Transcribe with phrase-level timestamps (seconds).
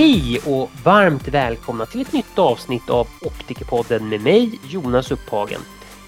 [0.00, 5.60] Hej och varmt välkomna till ett nytt avsnitt av Optikerpodden med mig, Jonas Upphagen.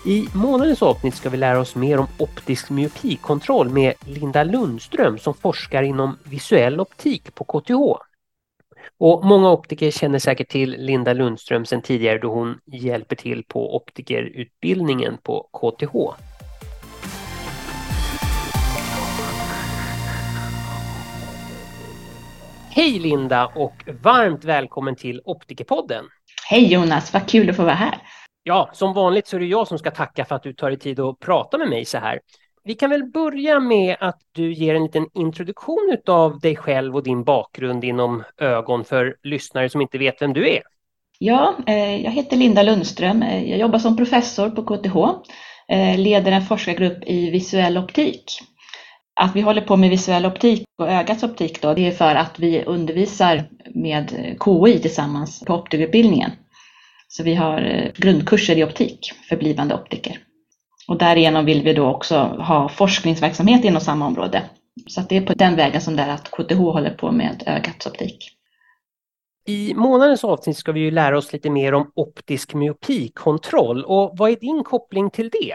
[0.07, 5.35] I månadens avsnitt ska vi lära oss mer om optisk myopikontroll med Linda Lundström som
[5.35, 8.03] forskar inom visuell optik på KTH.
[8.99, 13.77] Och många optiker känner säkert till Linda Lundström sedan tidigare då hon hjälper till på
[13.77, 15.95] optikerutbildningen på KTH.
[22.75, 26.05] Hej Linda och varmt välkommen till Optikerpodden.
[26.51, 27.99] Hej Jonas, vad kul att få vara här.
[28.43, 30.79] Ja, som vanligt så är det jag som ska tacka för att du tar dig
[30.79, 32.21] tid att prata med mig så här.
[32.65, 37.03] Vi kan väl börja med att du ger en liten introduktion av dig själv och
[37.03, 40.63] din bakgrund inom ögon för lyssnare som inte vet vem du är.
[41.19, 43.23] Ja, eh, jag heter Linda Lundström.
[43.23, 44.97] Eh, jag jobbar som professor på KTH,
[45.69, 48.25] eh, leder en forskargrupp i visuell optik.
[49.21, 52.39] Att vi håller på med visuell optik och ögats optik då, det är för att
[52.39, 56.31] vi undervisar med KI tillsammans på optikerutbildningen.
[57.09, 60.19] Så vi har eh, grundkurser i optik för blivande optiker.
[60.89, 64.43] Och därigenom vill vi då också ha forskningsverksamhet inom samma område.
[64.87, 67.87] Så det är på den vägen som det är att KTH håller på med ögats
[67.87, 68.29] optik.
[69.47, 74.31] I månadens avsnitt ska vi ju lära oss lite mer om optisk myopikontroll och vad
[74.31, 75.55] är din koppling till det?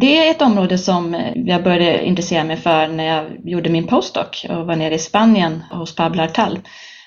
[0.00, 3.86] Det är ett område som eh, jag började intressera mig för när jag gjorde min
[3.86, 6.58] postdoc och var nere i Spanien hos Pablo Artal.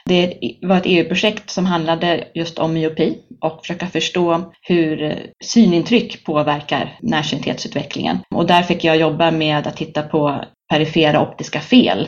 [0.06, 6.26] Det var ett EU-projekt som handlade just om myopi och försöka förstå hur eh, synintryck
[6.26, 8.18] påverkar närsyntetsutvecklingen.
[8.36, 12.08] Och där fick jag jobba med att titta på perifera optiska fel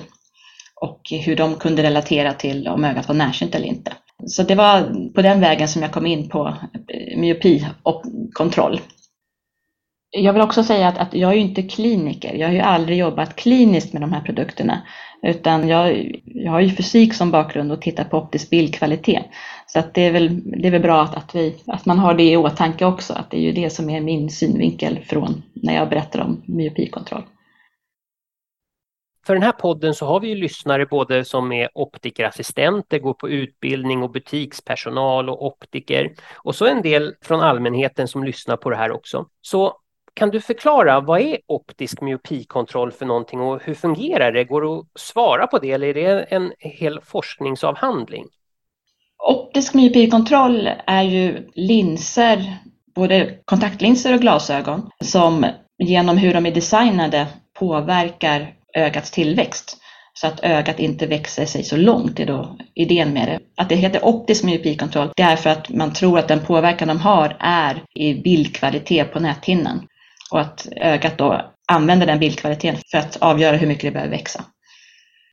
[0.82, 3.94] och hur de kunde relatera till om ögat var närsynt eller inte.
[4.26, 4.82] Så det var
[5.14, 6.48] på den vägen som jag kom in på
[6.88, 8.80] eh, myopi och kontroll.
[10.12, 12.34] Jag vill också säga att, att, jag är ju inte kliniker.
[12.34, 14.81] Jag har ju aldrig jobbat kliniskt med de här produkterna.
[15.24, 19.25] Utan jag, jag har ju fysik som bakgrund och tittar på optisk bildkvalitet.
[19.68, 22.13] Så att det, är väl, det är väl bra att, att, vi, att man har
[22.13, 23.13] det i åtanke också.
[23.13, 27.24] Att det är ju det som är min synvinkel från när jag berättar om myopikontroll.
[29.25, 33.30] För den här podden så har vi ju lyssnare både som är optikerassistenter, går på
[33.30, 38.75] utbildning och butikspersonal och optiker och så en del från allmänheten som lyssnar på det
[38.75, 39.25] här också.
[39.41, 39.78] Så
[40.14, 44.44] kan du förklara vad är optisk myopikontroll för någonting och hur fungerar det?
[44.44, 48.26] Går det att svara på det eller är det en hel forskningsavhandling?
[49.28, 52.58] Optisk myopikontroll är ju linser,
[52.96, 55.46] både kontaktlinser och glasögon, som
[55.78, 57.28] genom hur de är designade
[57.60, 59.78] påverkar ögats tillväxt
[60.14, 63.40] så att ögat inte växer sig så långt är då idén med det.
[63.58, 67.00] Att det heter optisk myopikontroll, det är för att man tror att den påverkan de
[67.00, 69.88] har är i bildkvalitet på näthinnan
[70.31, 74.46] och att ögat då använder den bildkvaliteten för att avgöra hur mycket det behöver växa.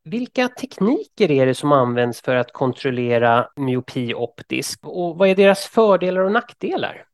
[0.04, 5.66] Vilka tekniker är det som används för att kontrollera myopi optiskt och vad är deras
[5.66, 7.04] fördelar och nackdelar?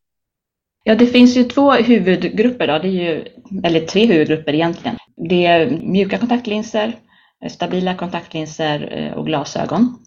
[0.84, 2.78] Ja, det finns ju två huvudgrupper, då.
[2.78, 3.25] Det är ju,
[3.65, 4.97] eller tre huvudgrupper egentligen.
[5.16, 6.93] Det är mjuka kontaktlinser,
[7.51, 9.99] stabila kontaktlinser eh, och glasögon.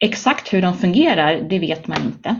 [0.00, 2.36] Exakt hur de fungerar, det vet man inte.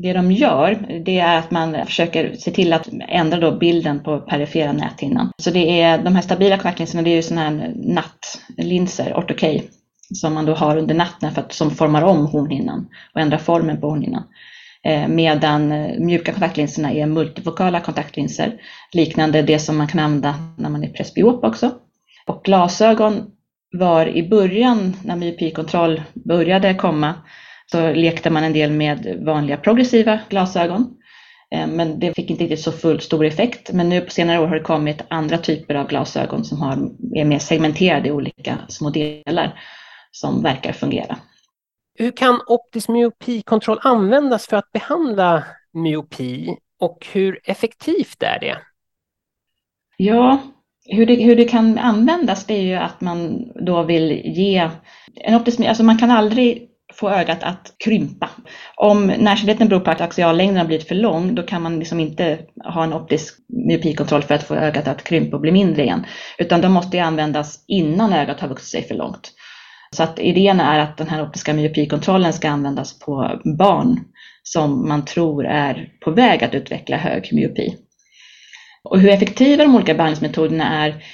[0.00, 4.18] Det de gör, det är att man försöker se till att ändra då bilden på
[4.18, 5.32] perifera näthinnan.
[5.38, 9.70] Så det är de här stabila kontaktlinserna, det är ju sådana här nattlinser, ortokej,
[10.14, 13.80] som man då har under natten för att, som formar om hornhinnan och ändrar formen
[13.80, 14.22] på hornhinnan.
[14.84, 18.60] Eh, medan eh, mjuka kontaktlinserna är multivokala kontaktlinser,
[18.92, 21.70] liknande det som man kan använda när man är presbyop också.
[22.26, 23.30] Och glasögon
[23.72, 27.14] var i början, när myopikontroll började komma,
[27.72, 30.94] så lekte man en del med vanliga progressiva glasögon.
[31.50, 33.72] Eh, men det fick inte riktigt så full stor effekt.
[33.72, 37.24] Men nu på senare år har det kommit andra typer av glasögon som har, är
[37.24, 39.60] mer segmenterade i olika små delar
[40.10, 41.16] som verkar fungera.
[41.94, 48.58] Hur kan optisk myopikontroll användas för att behandla myopi och hur effektivt är det?
[49.96, 50.38] Ja,
[50.84, 54.70] hur det, hur det kan användas det är ju att man då vill ge
[55.14, 56.67] en optisk, alltså man kan aldrig
[57.00, 58.30] få ögat att krympa.
[58.76, 62.38] Om närsynligheten beror på att axiallängden har blivit för lång, då kan man liksom inte
[62.64, 63.34] ha en optisk
[63.68, 66.06] myopikontroll för att få ögat att krympa och bli mindre igen.
[66.38, 69.32] Utan de måste användas innan ögat har vuxit sig för långt.
[69.90, 74.04] Så att idén är att den här optiska myopikontrollen ska användas på barn
[74.42, 77.76] som man tror är på väg att utveckla hög myopi.
[78.84, 81.04] Och hur effektiva de olika behandlingsmetoderna är,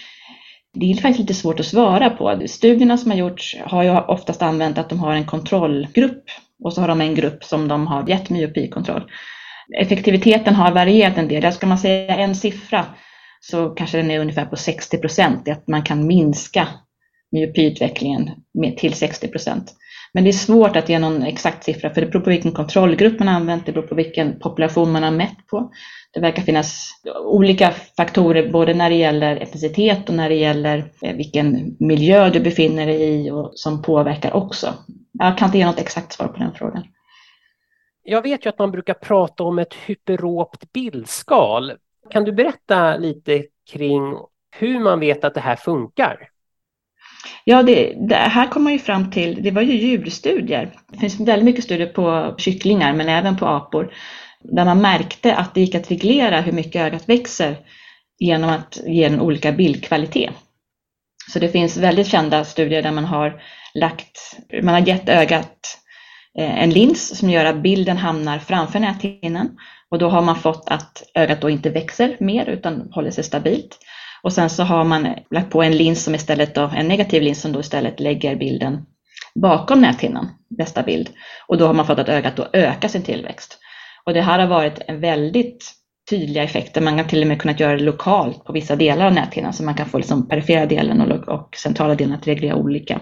[0.75, 2.43] det är faktiskt lite svårt att svara på.
[2.49, 6.25] Studierna som har gjorts har ju oftast använt att de har en kontrollgrupp
[6.65, 9.11] och så har de en grupp som de har gett myopikontroll.
[9.79, 11.53] Effektiviteten har varierat en del.
[11.53, 12.87] Ska man säga en siffra
[13.41, 16.69] så kanske den är ungefär på 60 procent, att man kan minska
[17.33, 18.31] myopiutvecklingen
[18.77, 19.75] till 60 procent.
[20.15, 23.19] Men det är svårt att ge någon exakt siffra för det beror på vilken kontrollgrupp
[23.19, 25.73] man har använt, det beror på vilken population man har mätt på.
[26.13, 26.91] Det verkar finnas
[27.25, 32.41] olika faktorer både när det gäller etnicitet och när det gäller eh, vilken miljö du
[32.41, 34.75] befinner dig i och som påverkar också.
[35.13, 36.85] Jag kan inte ge något exakt svar på den frågan.
[38.03, 41.73] Jag vet ju att man brukar prata om ett hyperopt bildskal.
[42.11, 44.17] Kan du berätta lite kring
[44.57, 46.29] hur man vet att det här funkar?
[47.45, 50.71] Ja, det, det, här kom man ju fram till, det var ju djurstudier.
[50.93, 53.93] Det finns väldigt mycket studier på kycklingar men även på apor
[54.45, 57.57] där man märkte att det gick att reglera hur mycket ögat växer
[58.19, 60.31] genom att ge den olika bildkvalitet.
[61.33, 63.43] Så det finns väldigt kända studier där man har
[63.75, 65.79] lagt, man har gett ögat
[66.39, 69.59] eh, en lins som gör att bilden hamnar framför näthinnan
[69.91, 73.79] och då har man fått att ögat då inte växer mer utan håller sig stabilt.
[74.25, 77.41] Och sen så har man lagt på en lins som istället då, en negativ lins
[77.41, 78.87] som då istället lägger bilden
[79.35, 80.29] bakom näthinnan,
[80.59, 81.09] nästa bild.
[81.49, 83.59] Och då har man fått att ögat då ökar sin tillväxt.
[84.07, 85.73] Och det här har varit en väldigt
[86.11, 86.81] tydliga effekter.
[86.81, 89.65] Man kan till och med kunnat göra det lokalt på vissa delar av näthinnan så
[89.65, 93.01] man kan få liksom perifera delen och, och centrala delen att reglera olika.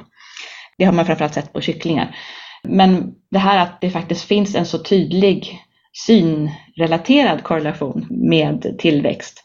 [0.78, 2.16] Det har man framförallt sett på kycklingar.
[2.62, 5.60] Men det här att det faktiskt finns en så tydlig
[6.06, 9.41] synrelaterad korrelation med tillväxt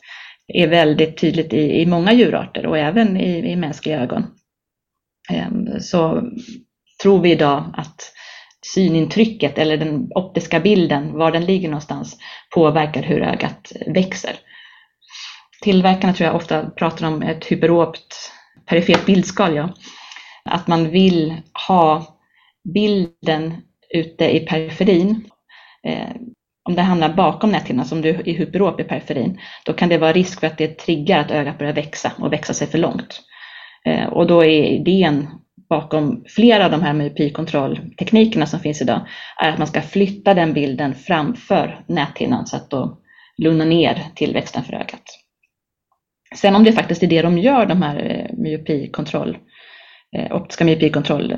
[0.47, 4.23] är väldigt tydligt i, i många djurarter och även i, i mänskliga ögon.
[5.29, 6.31] Ehm, så
[7.01, 8.13] tror vi idag att
[8.73, 12.17] synintrycket eller den optiska bilden, var den ligger någonstans,
[12.55, 14.35] påverkar hur ögat växer.
[15.61, 18.31] Tillverkarna tror jag ofta pratar om ett hyperopt
[18.65, 19.69] perifert bildskal, ja.
[20.45, 21.35] Att man vill
[21.67, 22.17] ha
[22.73, 23.53] bilden
[23.89, 25.29] ute i periferin.
[25.83, 26.17] Ehm,
[26.67, 30.11] om det hamnar bakom näthinnan, som du är hyperop i periferin, då kan det vara
[30.11, 33.21] risk för att det triggar att ögat börjar växa och växa sig för långt.
[33.85, 35.27] Eh, och då är idén
[35.69, 39.07] bakom flera av de här myopikontrollteknikerna som finns idag
[39.43, 42.97] är att man ska flytta den bilden framför näthinnan så att då
[43.37, 45.03] lugna ner tillväxten för ögat.
[46.35, 49.37] Sen om det faktiskt är det de gör, de här eh, myopikontroll,
[50.17, 51.35] eh, optiska myopikontroll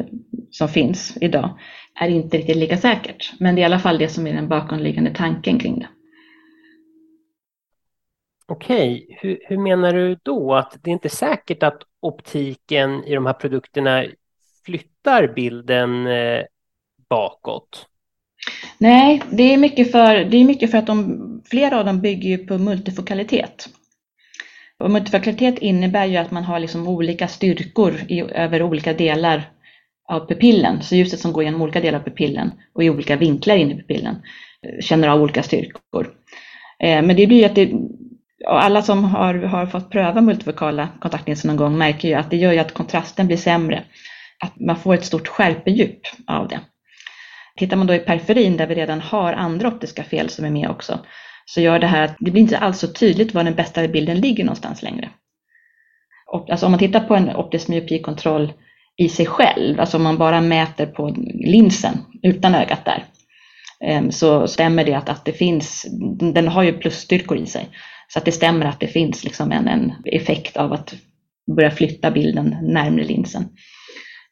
[0.51, 1.59] som finns idag,
[1.99, 3.33] är inte riktigt lika säkert.
[3.39, 5.87] Men det är i alla fall det som är den bakomliggande tanken kring det.
[8.45, 13.25] Okej, hur, hur, menar du då att det är inte säkert att optiken i de
[13.25, 14.05] här produkterna
[14.65, 16.43] flyttar bilden eh,
[17.09, 17.85] bakåt?
[18.77, 22.37] Nej, det är mycket för, det är mycket för att de, flera av dem bygger
[22.37, 23.69] på multifokalitet.
[24.77, 29.51] Och multifokalitet innebär ju att man har liksom olika styrkor i, över olika delar
[30.09, 30.81] av pupillen.
[30.83, 33.75] Så ljuset som går genom olika delar av pupillen och i olika vinklar in i
[33.75, 36.13] pupillen eh, känner av olika styrkor.
[36.79, 37.71] Eh, men det blir ju att det,
[38.47, 42.53] alla som har, har fått pröva multifokala kontaktlinser någon gång märker ju att det gör
[42.53, 43.83] ju att kontrasten blir sämre.
[44.43, 46.59] Att man får ett stort skärpedjup av det.
[47.57, 50.69] Tittar man då i periferin där vi redan har andra optiska fel som är med
[50.69, 50.99] också,
[51.45, 54.21] så gör det här att det blir inte alls så tydligt var den bästa bilden
[54.21, 55.09] ligger någonstans längre.
[56.31, 58.53] Och, alltså om man tittar på en optisk myopikontroll
[58.99, 61.15] i sig själv, alltså om man bara mäter på
[61.45, 63.05] linsen utan ögat där,
[63.83, 65.85] ehm, så stämmer det att, att det finns,
[66.33, 67.69] den har ju plusstyrkor i sig.
[68.07, 70.93] Så att det stämmer att det finns liksom en, en effekt av att
[71.55, 73.49] börja flytta bilden närmre linsen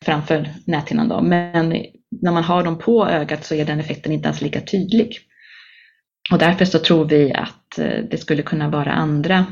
[0.06, 1.08] framför näthinnan.
[1.08, 1.22] Då.
[1.22, 1.70] Men
[2.22, 5.18] när man har dem på ögat så är den effekten inte alls lika tydlig.
[6.32, 9.46] Och därför så tror vi att eh, det skulle kunna vara andra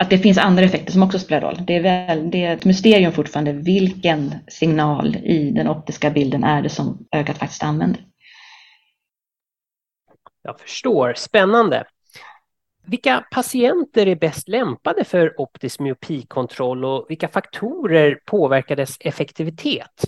[0.00, 1.64] att det finns andra effekter som också spelar roll.
[1.66, 6.62] Det är, väl, det är ett mysterium fortfarande vilken signal i den optiska bilden är
[6.62, 8.04] det som ögat faktiskt använder.
[10.42, 11.84] Jag förstår, spännande.
[12.86, 20.04] Vilka patienter är bäst lämpade för optisk myopikontroll och vilka faktorer påverkar dess effektivitet?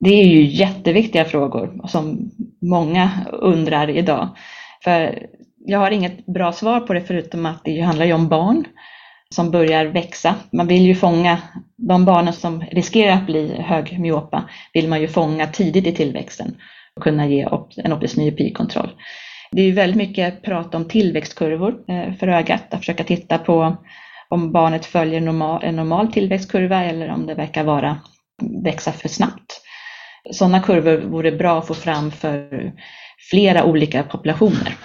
[0.00, 2.30] Det är ju jätteviktiga frågor som
[2.62, 4.36] många undrar idag.
[4.84, 5.26] För
[5.66, 8.64] jag har inget bra svar på det förutom att det handlar ju om barn
[9.34, 10.34] som börjar växa.
[10.52, 11.38] Man vill ju fånga
[11.76, 16.56] de barnen som riskerar att bli hög myopa, vill man ju fånga tidigt i tillväxten
[16.96, 18.90] och kunna ge en optisk myopikontroll.
[19.52, 23.76] Det är ju väldigt mycket prat om tillväxtkurvor eh, för ögat, att försöka titta på
[24.28, 27.98] om barnet följer normal, en normal tillväxtkurva eller om det verkar vara
[28.64, 29.62] växa för snabbt.
[30.30, 32.72] Sådana kurvor vore bra att få fram för
[33.30, 34.76] flera olika populationer.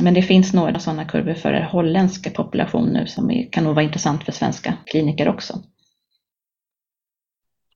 [0.00, 4.32] Men det finns några sådana kurvor för holländska populationer som kan nog vara intressant för
[4.32, 5.58] svenska kliniker också.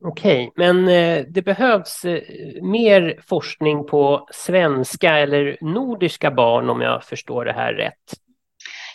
[0.00, 2.22] Okej, men eh, det behövs eh,
[2.62, 8.14] mer forskning på svenska eller nordiska barn om jag förstår det här rätt.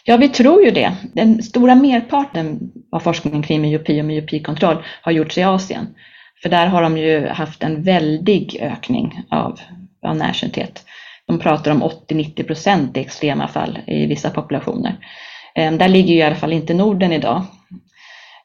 [0.04, 0.98] Ja, vi tror ju det.
[1.14, 5.96] Den stora merparten av forskningen kring myopi och myopikontroll har gjorts i Asien.
[6.42, 9.60] För där har de ju haft en väldig ökning av,
[10.02, 10.86] av närsynthet.
[11.32, 14.96] De pratar om 80-90 procent i extrema fall i vissa populationer.
[15.56, 17.42] Ehm, där ligger ju i alla fall inte Norden idag.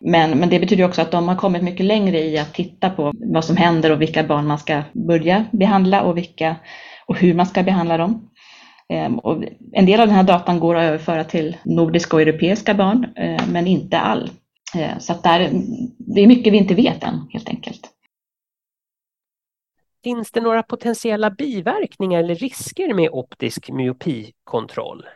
[0.00, 3.12] Men, men det betyder också att de har kommit mycket längre i att titta på
[3.14, 6.56] vad som händer och vilka barn man ska börja behandla och, vilka,
[7.06, 8.30] och hur man ska behandla dem.
[8.88, 12.74] Ehm, och en del av den här datan går att överföra till nordiska och europeiska
[12.74, 14.30] barn, eh, men inte all.
[14.76, 15.50] Eh, så att där,
[15.98, 17.95] det är mycket vi inte vet än, helt enkelt.
[20.06, 25.06] Finns det några potentiella biverkningar eller risker med optisk myopikontroll?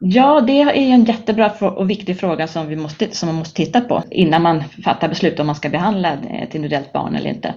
[0.00, 3.80] Ja, det är en jättebra och viktig fråga som, vi måste, som man måste titta
[3.80, 7.54] på innan man fattar beslut om man ska behandla eh, ett individuellt barn eller inte.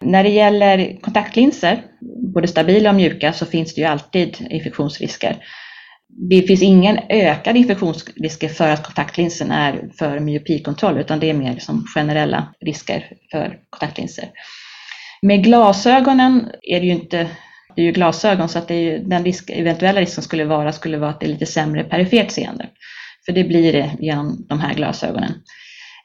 [0.00, 1.84] När det gäller kontaktlinser,
[2.34, 5.36] både stabila och mjuka, så finns det ju alltid infektionsrisker.
[6.16, 11.58] Det finns ingen ökad infektionsrisker för att kontaktlinsen är för myopikontroll, utan det är mer
[11.58, 14.28] som generella risker för kontaktlinser.
[15.22, 17.30] Med glasögonen är det ju inte
[17.76, 20.72] det är ju glasögon så att det är ju, den risk, eventuella risken skulle vara,
[20.72, 22.68] skulle vara att det är lite sämre perifert seende.
[23.26, 25.32] För det blir det genom de här glasögonen.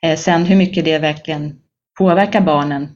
[0.02, 1.56] Eh, sen hur mycket det verkligen
[1.98, 2.88] påverkar barnen,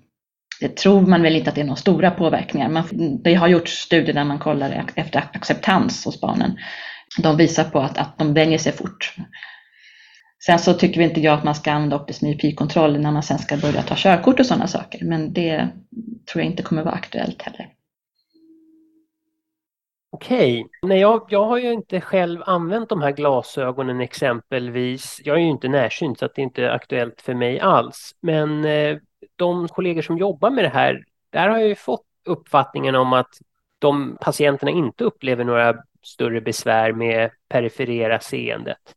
[0.62, 2.70] det tror man väl inte att det är några stora påverkningar.
[2.70, 2.84] Man,
[3.24, 6.58] det har gjorts studier där man kollar efter acceptans hos barnen.
[7.18, 9.16] De visar på att, att de vänjer sig fort.
[10.46, 13.40] Sen så tycker vi inte jag att man ska använda optisk myopikontroll när man sen
[13.40, 15.70] ska börja ta körkort och sådana saker, men det
[16.32, 17.70] tror jag inte kommer vara aktuellt heller.
[20.12, 20.98] Okej, okay.
[20.98, 25.22] jag, jag har ju inte själv använt de här glasögonen exempelvis.
[25.24, 28.12] Jag är ju inte närsynt så att det är inte aktuellt för mig alls.
[28.22, 28.98] Men eh,
[29.36, 33.30] de kollegor som jobbar med det här, där har jag ju fått uppfattningen om att
[33.80, 38.96] de patienterna inte upplever några större besvär med periferera seendet.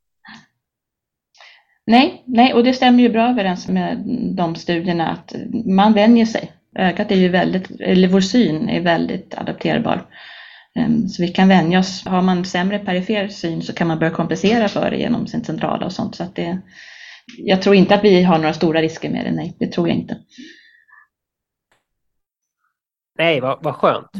[1.86, 4.02] Nej, nej, och det stämmer ju bra överens med
[4.36, 5.34] de studierna att
[5.66, 6.52] man vänjer sig.
[6.78, 10.06] Ögat är ju väldigt, eller vår syn är väldigt adapterbar.
[10.74, 12.06] Ehm, så vi kan vänja oss.
[12.06, 15.86] Har man sämre perifer syn så kan man börja kompensera för det genom sin centrala
[15.86, 16.14] och sånt.
[16.14, 16.58] Så att det,
[17.38, 19.96] jag tror inte att vi har några stora risker med det, nej, det tror jag
[19.96, 20.18] inte.
[23.18, 24.10] Nej, vad, vad skönt.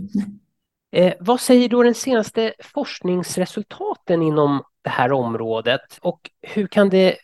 [0.97, 7.17] Eh, vad säger då den senaste forskningsresultaten inom det här området och hur kan det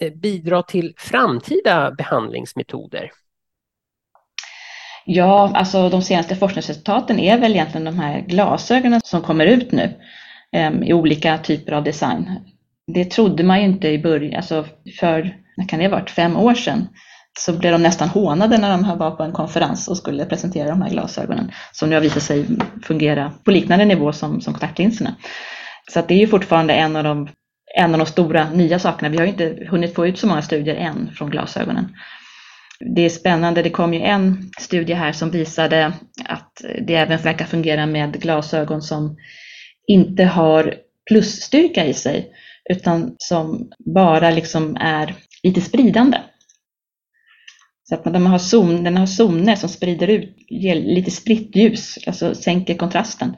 [0.00, 3.10] eh, bidra till framtida behandlingsmetoder?
[5.06, 9.94] Ja, alltså de senaste forskningsresultaten är väl egentligen de här glasögonen som kommer ut nu
[10.52, 12.30] eh, i olika typer av design.
[12.86, 14.66] Det trodde man ju inte i början, alltså
[15.00, 16.88] för, när kan det ha varit, fem år sedan
[17.38, 20.82] så blev de nästan hånade när de var på en konferens och skulle presentera de
[20.82, 22.46] här glasögonen som nu har visat sig
[22.82, 25.14] fungera på liknande nivå som, som kontaktlinserna.
[25.92, 27.28] Så det är ju fortfarande en av, de,
[27.78, 29.08] en av de stora nya sakerna.
[29.08, 31.94] Vi har ju inte hunnit få ut så många studier än från glasögonen.
[32.94, 35.92] Det är spännande, det kom ju en studie här som visade
[36.24, 39.16] att det även verkar fungera med glasögon som
[39.86, 40.74] inte har
[41.10, 42.32] plusstyrka i sig,
[42.70, 46.18] utan som bara liksom är lite spridande.
[47.90, 51.98] Så att de har zon, den har zoner som sprider ut, ger lite spritt ljus,
[52.06, 53.36] alltså sänker kontrasten,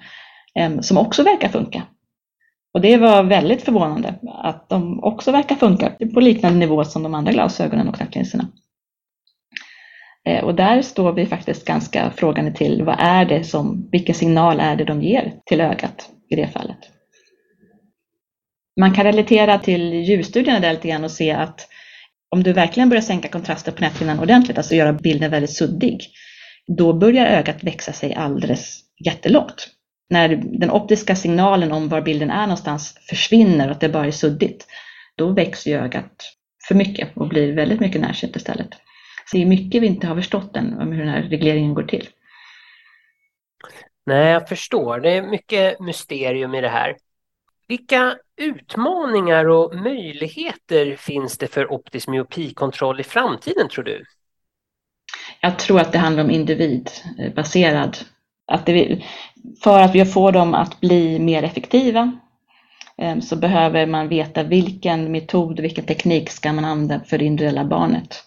[0.55, 1.83] ehm, som också verkar funka.
[2.75, 7.15] Och det var väldigt förvånande att de också verkar funka på liknande nivå som de
[7.15, 8.49] andra glasögonen och kontaktlinserna.
[10.29, 14.61] Eh, och där står vi faktiskt ganska frågande till vad är det som, vilken signal
[14.61, 16.79] är det de ger till ögat i det fallet.
[18.81, 21.69] Man kan relatera till ljusstudierna där lite grann och se att
[22.33, 26.07] om du verkligen börjar sänka kontrasten på näthinnan ordentligt, alltså göra bilden väldigt suddig,
[26.77, 29.69] då börjar ögat växa sig alldeles jättelångt.
[30.11, 34.11] När den optiska signalen om var bilden är någonstans försvinner och att det bara är
[34.11, 34.67] suddigt,
[35.17, 36.13] då växer ju ögat
[36.69, 38.69] för mycket och blir väldigt mycket närsynt istället.
[39.31, 41.83] Så det är mycket vi inte har förstått än om hur den här regleringen går
[41.83, 42.09] till.
[44.07, 45.01] Nej, jag förstår.
[45.01, 46.97] Det är mycket mysterium i det här.
[47.69, 54.05] Vilka utmaningar och möjligheter finns det för optisk myopikontroll i framtiden tror du?
[55.41, 57.97] Jag tror att det handlar om individbaserad.
[58.47, 59.03] Att det,
[59.63, 62.13] för att vi får dem att bli mer effektiva
[62.99, 67.65] eh, så behöver man veta vilken metod vilken teknik ska man använda för det individuella
[67.65, 68.25] barnet.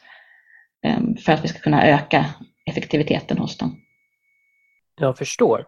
[0.84, 2.26] Ehm, för att vi ska kunna öka
[2.66, 3.82] effektiviteten hos dem.
[4.96, 5.66] Jag förstår.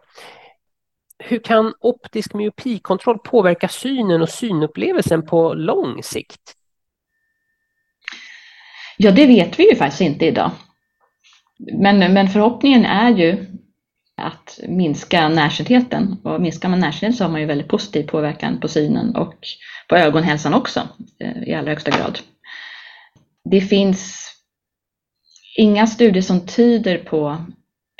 [1.18, 6.54] Hur kan optisk myopikontroll påverka synen och synupplevelsen på lång sikt?
[8.96, 10.50] Ja, det vet vi ju faktiskt inte idag.
[11.58, 13.46] Men, men förhoppningen är ju
[14.16, 16.16] att minska närsyntheten.
[16.24, 19.34] Och minskar man närsyntheten så har man ju väldigt positiv påverkan på synen och
[19.88, 20.88] på ögonhälsan också
[21.20, 22.18] eh, i allra högsta grad.
[23.44, 24.32] Det finns
[25.56, 27.44] inga studier som tyder på,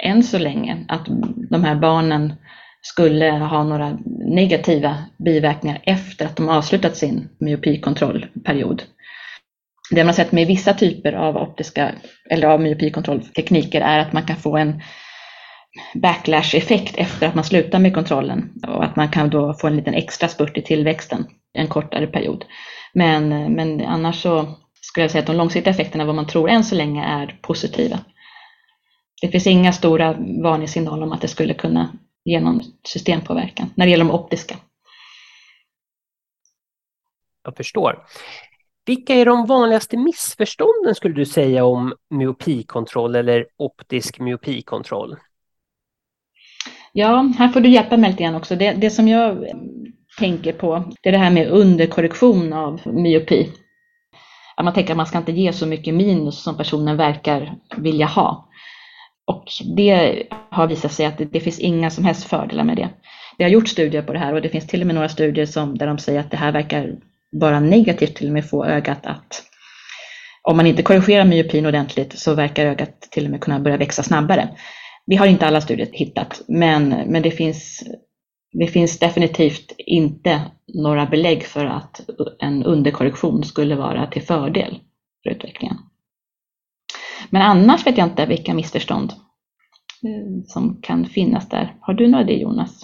[0.02, 1.06] än så länge, att
[1.50, 2.34] de här barnen
[2.82, 8.82] skulle ha några negativa biverkningar efter att de avslutat sin myopikontrollperiod.
[9.90, 11.92] Det man har sett med vissa typer av optiska
[12.30, 14.82] eller av myopikontrolltekniker är att man kan få en
[15.94, 19.94] backlash-effekt efter att man slutar med kontrollen och att man kan då få en liten
[19.94, 22.44] extra spurt i tillväxten en kortare period.
[22.92, 24.46] Men, men annars så
[24.80, 27.98] skulle jag säga att de långsiktiga effekterna, vad man tror än så länge, är positiva.
[29.22, 31.92] Det finns inga stora varningssignaler om att det skulle kunna
[32.28, 34.56] ge någon systempåverkan när det gäller de optiska.
[37.44, 38.06] Jag förstår.
[38.86, 45.16] Vilka är de vanligaste missförstånden skulle du säga om myopikontroll eller optisk myopikontroll?
[46.92, 48.56] Ja, här får du hjälpa mig lite grann också.
[48.56, 49.46] Det, det som jag
[50.18, 53.52] tänker på, det är det här med underkorrektion av myopi.
[54.56, 58.06] Att man tänker att man ska inte ge så mycket minus som personen verkar vilja
[58.06, 58.47] ha.
[59.28, 59.44] Och
[59.76, 62.88] det har visat sig att det, det finns inga som helst fördelar med det.
[63.38, 65.46] Det har gjort studier på det här och det finns till och med några studier
[65.46, 66.96] som, där de säger att det här verkar
[67.32, 69.42] vara negativt till och med få ögat att
[70.42, 74.02] om man inte korrigerar myopin ordentligt så verkar ögat till och med kunna börja växa
[74.02, 74.48] snabbare.
[75.06, 77.82] Vi har inte alla studier hittat, men, men det, finns,
[78.52, 80.40] det finns definitivt inte
[80.74, 82.00] några belägg för att
[82.38, 84.78] en underkorrektion skulle vara till fördel
[85.22, 85.76] för utvecklingen.
[87.30, 89.12] Men annars vet jag inte vilka missförstånd
[90.04, 91.74] eh, som kan finnas där.
[91.80, 92.82] Har du några det Jonas?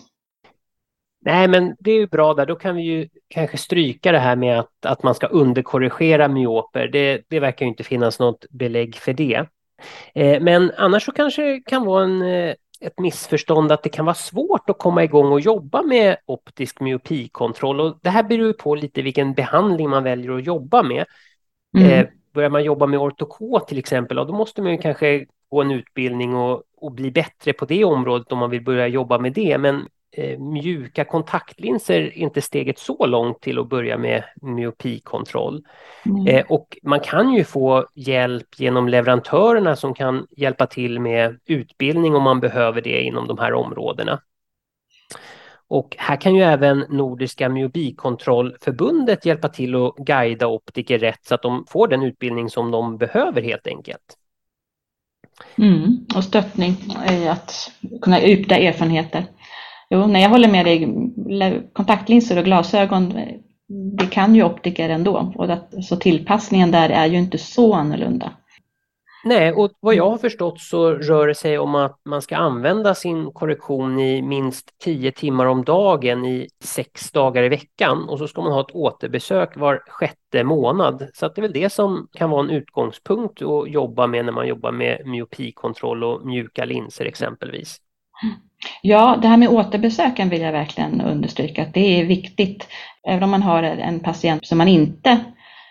[1.25, 2.47] Nej, men det är ju bra där.
[2.47, 6.89] Då kan vi ju kanske stryka det här med att, att man ska underkorrigera myoper.
[6.89, 9.47] Det, det verkar ju inte finnas något belägg för det.
[10.15, 14.05] Eh, men annars så kanske det kan vara en, eh, ett missförstånd att det kan
[14.05, 17.81] vara svårt att komma igång och jobba med optisk myopikontroll.
[17.81, 21.05] Och det här beror på lite vilken behandling man väljer att jobba med.
[21.77, 21.91] Mm.
[21.91, 26.37] Eh, börjar man jobba med ortokå till exempel, då måste man kanske gå en utbildning
[26.37, 29.59] och, och bli bättre på det området om man vill börja jobba med det.
[29.59, 35.65] Men eh, mjuka kontaktlinser är inte steget så långt till att börja med myopikontroll.
[36.07, 36.27] Mm.
[36.27, 42.15] Eh, och man kan ju få hjälp genom leverantörerna som kan hjälpa till med utbildning
[42.15, 44.21] om man behöver det inom de här områdena.
[45.69, 51.43] Och här kan ju även Nordiska myobikontrollförbundet hjälpa till att guida optiker rätt så att
[51.43, 54.19] de får den utbildning som de behöver helt enkelt.
[55.59, 56.77] Mm, och stöttning
[57.11, 57.71] i att
[58.03, 59.25] kunna yta erfarenheter.
[59.91, 60.89] Jo, när jag håller med dig.
[61.73, 63.29] Kontaktlinser och glasögon, eh,
[63.99, 65.33] det kan ju optiker ändå.
[65.37, 68.33] Och att, så tillpassningen där är ju inte så annorlunda.
[69.27, 72.95] Nej, och vad jag har förstått så rör det sig om att man ska använda
[72.95, 78.29] sin korrektion i minst tio timmar om dagen i sex dagar i veckan och så
[78.29, 81.09] ska man ha ett återbesök var sjätte månad.
[81.15, 84.49] Så det är väl det som kan vara en utgångspunkt att jobba med när man
[84.49, 87.81] jobbar med myopikontroll och mjuka linser exempelvis.
[88.83, 92.69] Ja, det här med återbesöken vill jag verkligen understryka att det är viktigt.
[93.09, 95.21] Även om man har en patient som man inte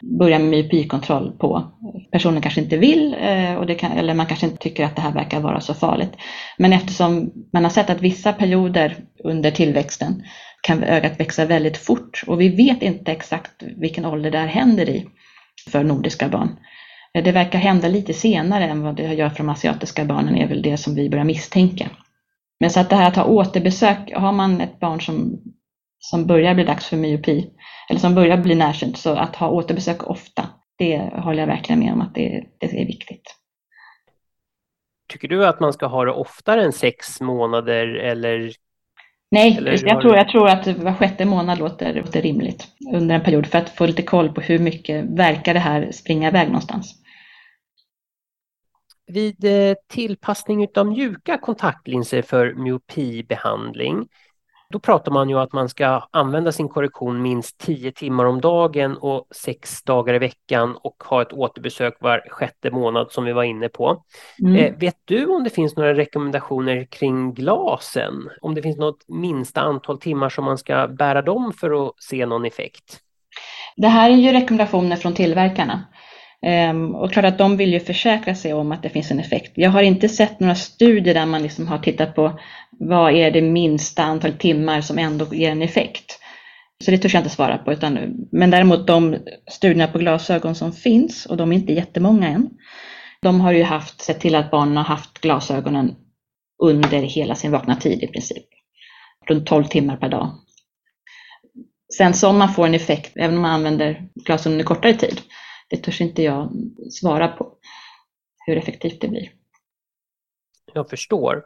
[0.04, 1.72] börja med myopikontroll på.
[2.12, 5.02] Personen kanske inte vill eh, och det kan, eller man kanske inte tycker att det
[5.02, 6.12] här verkar vara så farligt.
[6.58, 10.24] Men eftersom man har sett att vissa perioder under tillväxten
[10.62, 14.90] kan ögat växa väldigt fort och vi vet inte exakt vilken ålder det här händer
[14.90, 15.06] i
[15.72, 16.56] för nordiska barn.
[17.14, 20.48] Eh, det verkar hända lite senare än vad det gör för de asiatiska barnen är
[20.48, 21.90] väl det som vi börjar misstänka.
[22.60, 25.40] Men så att det här att ha återbesök, har man ett barn som,
[26.04, 27.50] som börjar bli dags för myopi,
[27.90, 31.94] eller som börjar bli närsynt, så att ha återbesök ofta, det håller jag verkligen med
[31.94, 33.36] om att det, det är viktigt.
[35.08, 38.52] Tycker du att man ska ha det oftare än sex månader eller?
[39.32, 43.48] Nej, jag, tror, jag tror att var sjätte månad låter, låter rimligt under en period
[43.48, 46.96] för att få lite koll på hur mycket verkar det här springa iväg någonstans.
[49.08, 54.08] Vid eh, tillpassning av mjuka kontaktlinser för myopibehandling
[54.74, 58.98] då pratar man ju att man ska använda sin korrektion minst 10 timmar om dagen
[58.98, 63.44] och sex dagar i veckan och ha ett återbesök var sjätte månad som vi var
[63.44, 64.04] inne på.
[64.42, 64.56] Mm.
[64.56, 68.30] Eh, vet du om det finns några rekommendationer kring glasen?
[68.42, 72.26] Om det finns något minsta antal timmar som man ska bära dem för att se
[72.26, 73.00] någon effekt?
[73.76, 75.84] Det här är ju rekommendationer från tillverkarna.
[76.46, 79.52] Um, och klart att de vill ju försäkra sig om att det finns en effekt.
[79.56, 82.40] Jag har inte sett några studier där man liksom har tittat på
[82.72, 86.20] vad är det minsta antal timmar som ändå ger en effekt.
[86.84, 87.74] Så det törs jag inte svara på.
[87.74, 89.18] Utan, men däremot de
[89.52, 92.50] studierna på glasögon som finns, och de är inte jättemånga än,
[93.22, 95.96] de har ju haft, sett till att barnen har haft glasögonen
[96.64, 98.46] under hela sin vakna tid i princip.
[99.28, 100.32] Runt 12 timmar per dag.
[101.98, 105.22] Sen som man får en effekt, även om man använder glasögon under kortare tid,
[105.74, 106.52] det törs inte jag
[106.92, 107.58] svara på.
[108.46, 109.32] hur effektivt det blir.
[110.74, 111.46] Jag förstår.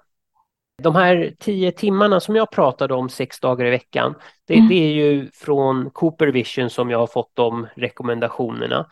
[0.84, 4.70] De här tio timmarna som jag pratade om sex dagar i veckan, det, mm.
[4.70, 8.90] det, är ju från Cooper Vision som jag har fått de rekommendationerna.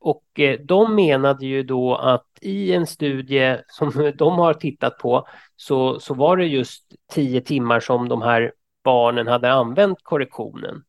[0.00, 5.28] Och eh, de menade ju då att i en studie som de har tittat på
[5.56, 8.52] så, så var det just tio timmar som de här
[8.84, 10.84] barnen hade använt korrektionen.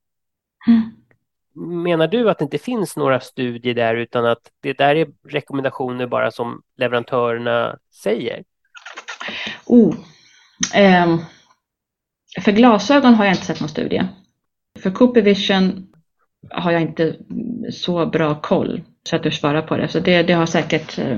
[0.68, 1.01] Mm.
[1.56, 6.08] Menar du att det inte finns några studier där utan att det där är rekommendationer
[6.08, 8.44] bara som leverantörerna säger?
[9.66, 9.96] Oh,
[10.74, 11.18] Eh,
[12.42, 14.08] för glasögon har jag inte sett någon studie.
[14.80, 15.88] För Cooper Vision
[16.50, 17.16] har jag inte
[17.72, 19.88] så bra koll så att du svarar på det.
[19.88, 21.18] Så det, det har säkert eh,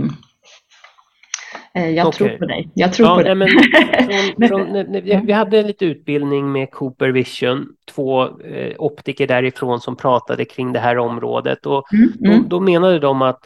[1.73, 2.27] jag okay.
[2.27, 2.69] tror på dig.
[2.73, 3.35] Jag tror ja, på nej,
[4.37, 9.95] men, från, från, vi hade lite utbildning med Cooper Vision, två eh, optiker därifrån som
[9.95, 11.65] pratade kring det här området.
[11.65, 12.41] Och mm, mm.
[12.41, 13.39] Då, då menade de att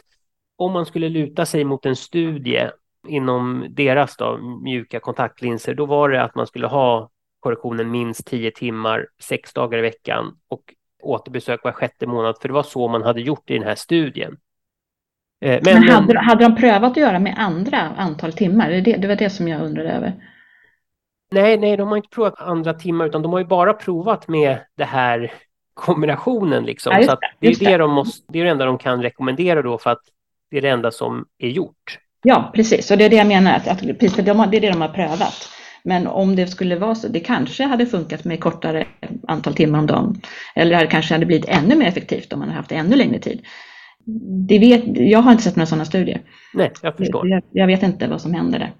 [0.56, 2.70] om man skulle luta sig mot en studie
[3.08, 7.10] inom deras då, mjuka kontaktlinser, då var det att man skulle ha
[7.40, 12.54] korrektionen minst 10 timmar, sex dagar i veckan och återbesök var sjätte månad, för det
[12.54, 14.36] var så man hade gjort i den här studien.
[15.40, 18.70] Eh, men, men hade, hade de prövat att göra med andra antal timmar?
[18.70, 20.12] Det, det var det som jag undrade över.
[21.30, 24.58] Nej, nej, de har inte provat andra timmar, utan de har ju bara provat med
[24.76, 25.32] det här
[25.74, 26.64] kombinationen.
[26.64, 26.92] Liksom.
[26.96, 29.62] Ja, så det, det, är det, de måste, det är det enda de kan rekommendera
[29.62, 30.02] då, för att
[30.50, 31.98] det är det enda som är gjort.
[32.22, 32.90] Ja, precis.
[32.90, 34.80] Och det är det jag menar, att, att precis, för de, det är det de
[34.80, 35.48] har prövat.
[35.82, 38.86] Men om det skulle vara så, det kanske hade funkat med kortare
[39.28, 40.20] antal timmar om dagen.
[40.54, 43.46] Eller det kanske hade blivit ännu mer effektivt om man hade haft ännu längre tid.
[44.48, 46.20] Det vet, jag har inte sett några sådana studier.
[46.54, 47.28] Nej, jag förstår.
[47.28, 48.72] Jag, jag vet inte vad som händer där.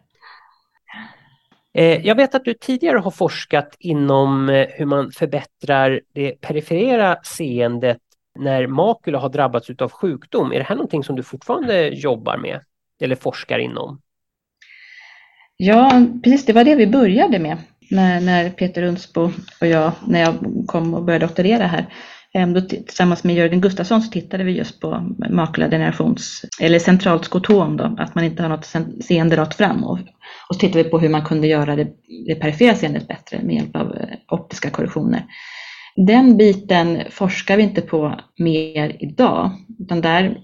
[1.75, 7.17] Eh, jag vet att du tidigare har forskat inom eh, hur man förbättrar det perifera
[7.23, 7.99] seendet
[8.39, 10.53] när makula har drabbats av sjukdom.
[10.53, 12.61] Är det här någonting som du fortfarande jobbar med?
[13.01, 14.01] eller forskar inom?
[15.57, 17.57] Ja, precis, det var det vi började med
[17.91, 20.35] när, när Peter Unsbo och jag, när jag
[20.67, 21.87] kom och började doktorera här.
[22.35, 27.77] Ehm, då, tillsammans med Jörgen Gustafsson så tittade vi just på makuladgenerations, eller centralt skotom
[27.77, 29.85] då, att man inte har något seende rakt fram.
[29.85, 29.99] Och,
[30.49, 31.89] och så tittade vi på hur man kunde göra det,
[32.27, 35.25] det perifera seendet bättre med hjälp av eh, optiska korrektioner.
[35.97, 40.39] Den biten forskar vi inte på mer idag, utan där,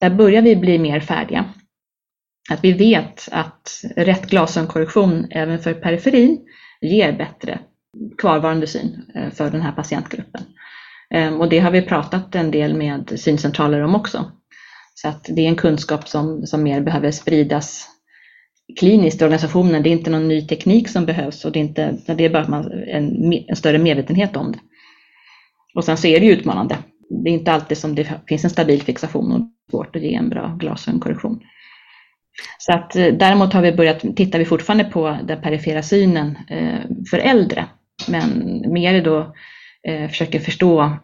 [0.00, 1.44] där börjar vi bli mer färdiga
[2.50, 6.38] att vi vet att rätt glasögonkorrektion även för periferin
[6.80, 7.58] ger bättre
[8.18, 10.42] kvarvarande syn eh, för den här patientgruppen.
[11.14, 14.32] Ehm, och det har vi pratat en del med syncentraler om också.
[14.94, 17.86] Så att det är en kunskap som, som mer behöver spridas
[18.78, 19.82] kliniskt i organisationen.
[19.82, 22.64] Det är inte någon ny teknik som behövs och det är, inte, det är bara
[22.86, 24.58] en, en större medvetenhet om det.
[25.74, 26.78] Och sen så är det ju utmanande.
[27.24, 30.28] Det är inte alltid som det finns en stabil fixation och svårt att ge en
[30.28, 31.40] bra glasögonkorrektion.
[32.58, 36.80] Så att eh, däremot har vi börjat, tittar vi fortfarande på den perifera synen eh,
[37.10, 37.66] för äldre,
[38.08, 39.34] men mer då
[40.08, 40.96] försöker förstå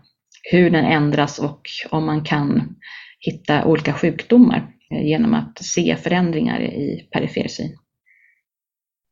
[0.43, 2.77] hur den ändras och om man kan
[3.19, 7.79] hitta olika sjukdomar genom att se förändringar i perifer syn.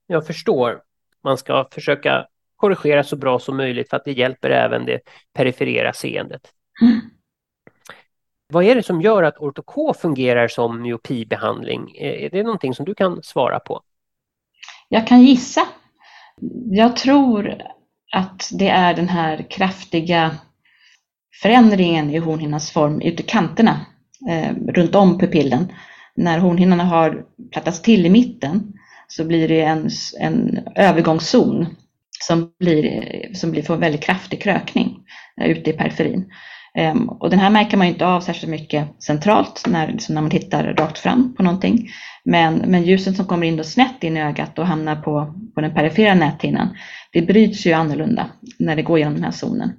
[0.06, 0.82] Jag förstår.
[1.24, 5.00] Man ska försöka korrigera så bra som möjligt för att det hjälper även det
[5.32, 6.52] perifera seendet.
[6.82, 7.00] Mm.
[8.48, 11.96] Vad är det som gör att ortokå fungerar som myopibehandling?
[11.96, 13.82] Är det någonting som du kan svara på?
[14.88, 15.68] Jag kan gissa.
[16.70, 17.62] Jag tror
[18.12, 20.36] att det är den här kraftiga
[21.42, 23.86] förändringen i hornhinnans form ute i kanterna
[24.28, 25.72] eh, runt om pupillen.
[26.14, 28.72] När hornhinnan har plattats till i mitten
[29.08, 31.66] så blir det en, en övergångszon
[32.26, 34.98] som, blir, som blir, får väldigt kraftig krökning
[35.40, 36.32] eh, ute i periferin.
[36.78, 40.30] Ehm, och den här märker man inte av särskilt mycket centralt när, liksom när man
[40.30, 41.88] tittar rakt fram på någonting.
[42.24, 45.60] Men, men ljuset som kommer in då snett in i ögat och hamnar på, på
[45.60, 46.76] den perifera näthinnan,
[47.12, 48.26] det bryts ju annorlunda
[48.58, 49.72] när det går genom den här zonen.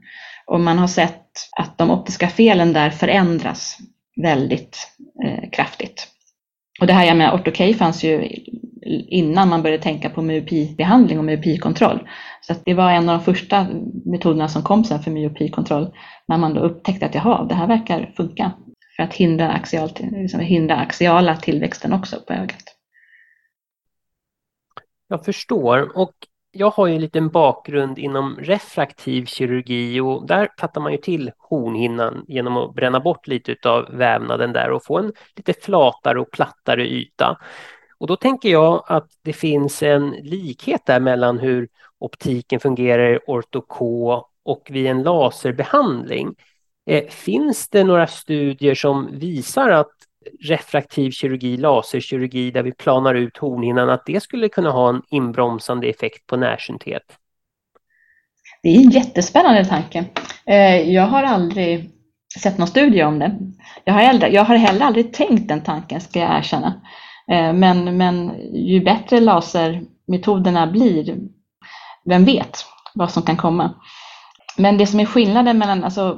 [0.45, 3.77] Och man har sett att de optiska felen där förändras
[4.21, 4.77] väldigt
[5.25, 6.07] eh, kraftigt.
[6.81, 8.29] Och det här med ortokej fanns ju
[9.07, 12.07] innan man började tänka på myopibehandling och myopikontroll.
[12.47, 13.67] Så det var en av de första
[14.05, 15.93] metoderna som kom sen för myopikontroll,
[16.27, 18.51] när man då upptäckte att jaha, det här verkar funka
[18.95, 22.63] för att hindra, axial, liksom hindra axiala tillväxten också på ögat.
[25.07, 25.97] Jag förstår.
[25.97, 26.13] Och
[26.51, 31.31] jag har ju en liten bakgrund inom refraktiv kirurgi och där plattar man ju till
[31.37, 36.31] hornhinnan genom att bränna bort lite av vävnaden där och få en lite flatare och
[36.31, 37.37] plattare yta.
[38.03, 41.67] Och då tänker jag att det finns en likhet där mellan hur
[41.99, 46.35] optiken fungerar i ortoko och vid en laserbehandling.
[46.85, 49.91] Eh, finns det några studier som visar att
[50.41, 55.87] refraktiv kirurgi, laserkirurgi där vi planar ut hornhinnan, att det skulle kunna ha en inbromsande
[55.87, 57.17] effekt på närsynthet?
[58.63, 60.05] Det är en jättespännande tanke.
[60.45, 61.91] Eh, jag har aldrig
[62.41, 63.39] sett någon studie om det.
[63.83, 66.81] Jag har, aldrig, jag har heller aldrig tänkt den tanken, ska jag erkänna.
[67.31, 71.17] Eh, men, men ju bättre lasermetoderna blir,
[72.05, 73.73] vem vet vad som kan komma.
[74.57, 76.17] Men det som är skillnaden mellan alltså,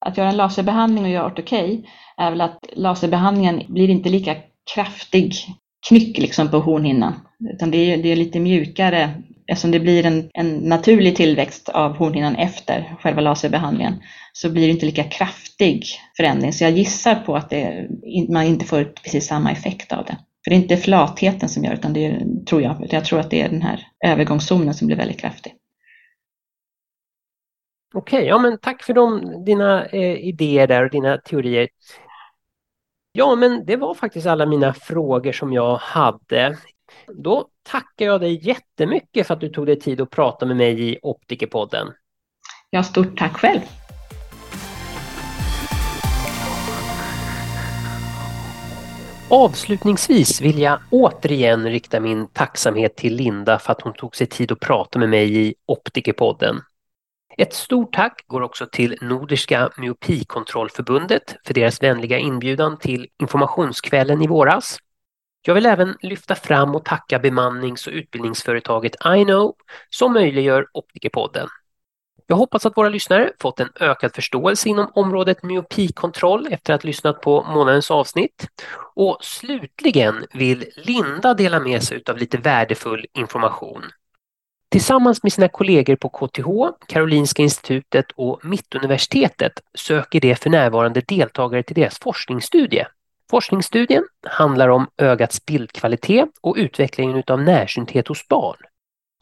[0.00, 4.36] att göra en laserbehandling och göra ortokej är väl att laserbehandlingen blir inte lika
[4.74, 5.34] kraftig
[5.88, 7.14] knyck liksom på hornhinnan.
[7.54, 11.96] Utan det är, det är lite mjukare eftersom det blir en, en naturlig tillväxt av
[11.96, 13.94] hornhinnan efter själva laserbehandlingen
[14.32, 15.84] så blir det inte lika kraftig
[16.16, 16.52] förändring.
[16.52, 17.88] Så jag gissar på att det,
[18.28, 20.16] man inte får precis samma effekt av det.
[20.46, 23.30] För det är inte flatheten som gör utan det är, tror jag, jag tror att
[23.30, 25.54] det är den här övergångszonen som blir väldigt kraftig.
[27.94, 31.68] Okej, okay, ja men tack för de, dina eh, idéer där och dina teorier.
[33.12, 36.58] Ja, men det var faktiskt alla mina frågor som jag hade.
[37.06, 40.90] Då tackar jag dig jättemycket för att du tog dig tid att prata med mig
[40.90, 41.92] i Optikerpodden.
[42.70, 43.60] Ja, stort tack själv.
[49.30, 54.52] Avslutningsvis vill jag återigen rikta min tacksamhet till Linda för att hon tog sig tid
[54.52, 56.60] att prata med mig i Optikerpodden.
[57.38, 64.26] Ett stort tack går också till Nordiska myopikontrollförbundet för deras vänliga inbjudan till informationskvällen i
[64.26, 64.78] våras.
[65.46, 69.54] Jag vill även lyfta fram och tacka bemannings och utbildningsföretaget iKnow
[69.90, 71.48] som möjliggör Optikerpodden.
[72.26, 76.86] Jag hoppas att våra lyssnare fått en ökad förståelse inom området myopikontroll efter att ha
[76.86, 78.46] lyssnat på månadens avsnitt.
[78.94, 83.82] Och slutligen vill Linda dela med sig av lite värdefull information.
[84.68, 86.48] Tillsammans med sina kollegor på KTH,
[86.88, 92.86] Karolinska institutet och Mittuniversitetet söker de för närvarande deltagare till deras forskningsstudie.
[93.30, 98.56] Forskningsstudien handlar om ögats bildkvalitet och utvecklingen av närsynthet hos barn.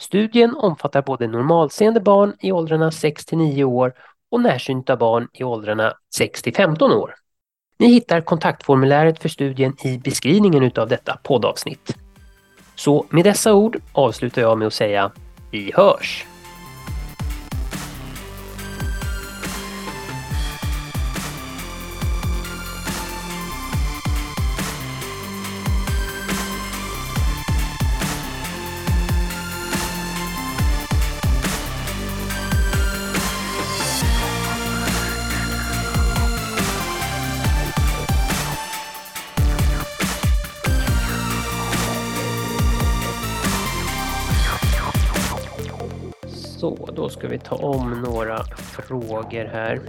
[0.01, 3.93] Studien omfattar både normalseende barn i åldrarna 6 till 9 år
[4.31, 7.15] och närsynta barn i åldrarna 6 till 15 år.
[7.79, 11.97] Ni hittar kontaktformuläret för studien i beskrivningen av detta poddavsnitt.
[12.75, 15.13] Så med dessa ord avslutar jag med att säga
[15.51, 16.27] vi hörs!
[47.25, 49.81] Ska vi ta om några frågor här.